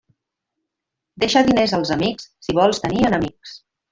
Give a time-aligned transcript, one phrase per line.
[1.23, 3.57] Deixa diners als amics si vols tenir enemics.